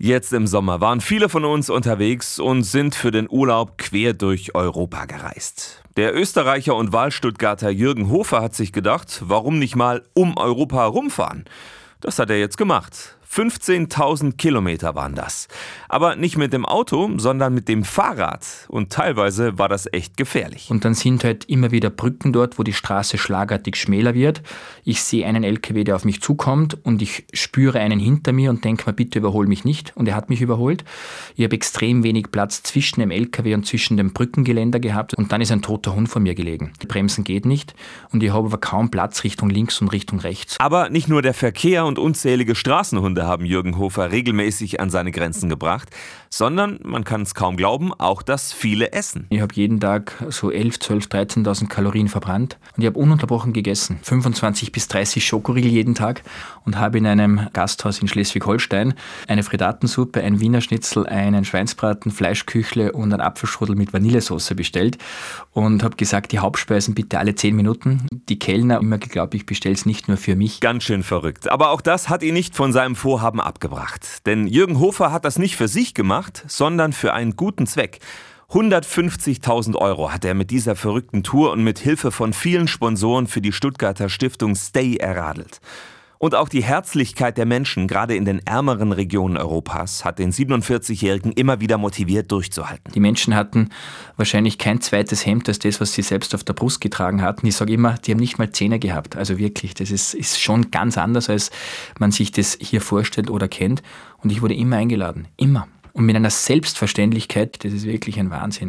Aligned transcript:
Jetzt 0.00 0.32
im 0.32 0.46
Sommer 0.46 0.80
waren 0.80 1.00
viele 1.00 1.28
von 1.28 1.44
uns 1.44 1.68
unterwegs 1.68 2.38
und 2.38 2.62
sind 2.62 2.94
für 2.94 3.10
den 3.10 3.28
Urlaub 3.28 3.78
quer 3.78 4.12
durch 4.12 4.54
Europa 4.54 5.06
gereist. 5.06 5.82
Der 5.96 6.14
Österreicher 6.14 6.76
und 6.76 6.92
Wahlstuttgarter 6.92 7.70
Jürgen 7.70 8.08
Hofer 8.08 8.40
hat 8.40 8.54
sich 8.54 8.72
gedacht, 8.72 9.22
warum 9.24 9.58
nicht 9.58 9.74
mal 9.74 10.04
um 10.14 10.36
Europa 10.36 10.76
herumfahren? 10.76 11.46
Das 12.00 12.20
hat 12.20 12.30
er 12.30 12.38
jetzt 12.38 12.56
gemacht. 12.56 13.17
15.000 13.30 14.36
Kilometer 14.36 14.94
waren 14.94 15.14
das. 15.14 15.48
Aber 15.88 16.16
nicht 16.16 16.36
mit 16.36 16.52
dem 16.52 16.64
Auto, 16.64 17.10
sondern 17.18 17.54
mit 17.54 17.68
dem 17.68 17.84
Fahrrad. 17.84 18.46
Und 18.68 18.90
teilweise 18.90 19.58
war 19.58 19.68
das 19.68 19.86
echt 19.92 20.16
gefährlich. 20.16 20.70
Und 20.70 20.84
dann 20.84 20.94
sind 20.94 21.24
halt 21.24 21.44
immer 21.44 21.70
wieder 21.70 21.90
Brücken 21.90 22.32
dort, 22.32 22.58
wo 22.58 22.62
die 22.62 22.72
Straße 22.72 23.18
schlagartig 23.18 23.76
schmäler 23.76 24.14
wird. 24.14 24.42
Ich 24.84 25.02
sehe 25.02 25.26
einen 25.26 25.44
LKW, 25.44 25.84
der 25.84 25.96
auf 25.96 26.04
mich 26.04 26.22
zukommt 26.22 26.84
und 26.84 27.02
ich 27.02 27.26
spüre 27.32 27.80
einen 27.80 28.00
hinter 28.00 28.32
mir 28.32 28.50
und 28.50 28.64
denke 28.64 28.84
mir, 28.86 28.94
bitte 28.94 29.18
überhol 29.18 29.46
mich 29.46 29.64
nicht. 29.64 29.96
Und 29.96 30.08
er 30.08 30.14
hat 30.14 30.30
mich 30.30 30.40
überholt. 30.40 30.84
Ich 31.36 31.44
habe 31.44 31.54
extrem 31.54 32.02
wenig 32.02 32.30
Platz 32.32 32.62
zwischen 32.62 33.00
dem 33.00 33.10
LKW 33.10 33.54
und 33.54 33.66
zwischen 33.66 33.96
dem 33.96 34.12
Brückengeländer 34.12 34.80
gehabt. 34.80 35.14
Und 35.14 35.32
dann 35.32 35.40
ist 35.40 35.52
ein 35.52 35.62
toter 35.62 35.94
Hund 35.94 36.08
vor 36.08 36.22
mir 36.22 36.34
gelegen. 36.34 36.72
Die 36.82 36.86
Bremsen 36.86 37.24
geht 37.24 37.44
nicht. 37.44 37.74
Und 38.10 38.22
ich 38.22 38.32
habe 38.32 38.46
aber 38.46 38.58
kaum 38.58 38.90
Platz 38.90 39.22
Richtung 39.22 39.50
links 39.50 39.80
und 39.80 39.88
Richtung 39.88 40.18
rechts. 40.20 40.56
Aber 40.58 40.88
nicht 40.88 41.08
nur 41.08 41.20
der 41.20 41.34
Verkehr 41.34 41.84
und 41.84 41.98
unzählige 41.98 42.54
Straßenhunde 42.54 43.17
Freunde 43.18 43.26
haben 43.26 43.44
Jürgen 43.44 43.78
Hofer 43.78 44.12
regelmäßig 44.12 44.80
an 44.80 44.90
seine 44.90 45.10
Grenzen 45.10 45.48
gebracht, 45.48 45.88
sondern, 46.30 46.78
man 46.84 47.04
kann 47.04 47.22
es 47.22 47.34
kaum 47.34 47.56
glauben, 47.56 47.92
auch 47.94 48.22
das 48.22 48.52
viele 48.52 48.92
Essen. 48.92 49.26
Ich 49.30 49.40
habe 49.40 49.54
jeden 49.54 49.80
Tag 49.80 50.12
so 50.28 50.50
11, 50.52 50.78
12, 50.78 51.06
13.000 51.06 51.68
Kalorien 51.68 52.08
verbrannt 52.08 52.58
und 52.76 52.82
ich 52.82 52.86
habe 52.86 52.98
ununterbrochen 52.98 53.52
gegessen. 53.52 53.98
25 54.02 54.72
bis 54.72 54.88
30 54.88 55.24
Schokoriegel 55.24 55.70
jeden 55.70 55.94
Tag 55.94 56.22
und 56.64 56.78
habe 56.78 56.98
in 56.98 57.06
einem 57.06 57.48
Gasthaus 57.52 57.98
in 57.98 58.08
Schleswig-Holstein 58.08 58.94
eine 59.26 59.42
Fredatensuppe, 59.42 60.22
ein 60.22 60.38
Wiener 60.38 60.60
Schnitzel, 60.60 61.06
einen 61.06 61.44
Schweinsbraten, 61.44 62.12
Fleischküchle 62.12 62.92
und 62.92 63.12
ein 63.12 63.20
Apfelstrudel 63.20 63.74
mit 63.74 63.92
Vanillesoße 63.92 64.54
bestellt 64.54 64.98
und 65.52 65.82
habe 65.82 65.96
gesagt, 65.96 66.32
die 66.32 66.38
Hauptspeisen 66.38 66.94
bitte 66.94 67.18
alle 67.18 67.34
10 67.34 67.56
Minuten. 67.56 68.06
Die 68.28 68.38
Kellner 68.38 68.78
immer 68.80 68.98
geglaubt, 68.98 69.34
ich 69.34 69.46
bestelle 69.46 69.74
es 69.74 69.86
nicht 69.86 70.08
nur 70.08 70.18
für 70.18 70.36
mich. 70.36 70.60
Ganz 70.60 70.84
schön 70.84 71.02
verrückt. 71.02 71.50
Aber 71.50 71.70
auch 71.70 71.80
das 71.80 72.10
hat 72.10 72.22
ihn 72.22 72.34
nicht 72.34 72.54
von 72.54 72.72
seinem 72.72 72.94
Vor 72.94 73.07
Vorhaben 73.08 73.40
abgebracht. 73.40 74.26
Denn 74.26 74.46
Jürgen 74.46 74.80
Hofer 74.80 75.10
hat 75.12 75.24
das 75.24 75.38
nicht 75.38 75.56
für 75.56 75.66
sich 75.66 75.94
gemacht, 75.94 76.44
sondern 76.46 76.92
für 76.92 77.14
einen 77.14 77.36
guten 77.36 77.66
Zweck. 77.66 78.00
150.000 78.50 79.76
Euro 79.76 80.12
hat 80.12 80.26
er 80.26 80.34
mit 80.34 80.50
dieser 80.50 80.76
verrückten 80.76 81.22
Tour 81.22 81.52
und 81.52 81.64
mit 81.64 81.78
Hilfe 81.78 82.12
von 82.12 82.34
vielen 82.34 82.68
Sponsoren 82.68 83.26
für 83.26 83.40
die 83.40 83.52
Stuttgarter 83.52 84.10
Stiftung 84.10 84.54
Stay 84.54 84.96
erradelt. 84.96 85.62
Und 86.18 86.34
auch 86.34 86.48
die 86.48 86.64
Herzlichkeit 86.64 87.38
der 87.38 87.46
Menschen, 87.46 87.86
gerade 87.86 88.16
in 88.16 88.24
den 88.24 88.44
ärmeren 88.44 88.90
Regionen 88.90 89.36
Europas, 89.36 90.04
hat 90.04 90.18
den 90.18 90.32
47-Jährigen 90.32 91.30
immer 91.30 91.60
wieder 91.60 91.78
motiviert, 91.78 92.32
durchzuhalten. 92.32 92.92
Die 92.92 92.98
Menschen 92.98 93.36
hatten 93.36 93.70
wahrscheinlich 94.16 94.58
kein 94.58 94.80
zweites 94.80 95.24
Hemd 95.24 95.48
als 95.48 95.60
das, 95.60 95.80
was 95.80 95.92
sie 95.92 96.02
selbst 96.02 96.34
auf 96.34 96.42
der 96.42 96.54
Brust 96.54 96.80
getragen 96.80 97.22
hatten. 97.22 97.46
Ich 97.46 97.54
sage 97.54 97.72
immer, 97.72 97.94
die 97.94 98.10
haben 98.10 98.18
nicht 98.18 98.36
mal 98.36 98.50
Zähne 98.50 98.80
gehabt. 98.80 99.16
Also 99.16 99.38
wirklich, 99.38 99.74
das 99.74 99.92
ist, 99.92 100.12
ist 100.14 100.40
schon 100.40 100.72
ganz 100.72 100.98
anders, 100.98 101.30
als 101.30 101.52
man 102.00 102.10
sich 102.10 102.32
das 102.32 102.58
hier 102.60 102.80
vorstellt 102.80 103.30
oder 103.30 103.46
kennt. 103.46 103.84
Und 104.20 104.32
ich 104.32 104.42
wurde 104.42 104.54
immer 104.54 104.76
eingeladen. 104.76 105.28
Immer. 105.36 105.68
Und 105.92 106.04
mit 106.04 106.16
einer 106.16 106.30
Selbstverständlichkeit, 106.30 107.64
das 107.64 107.72
ist 107.72 107.84
wirklich 107.84 108.18
ein 108.18 108.30
Wahnsinn. 108.30 108.66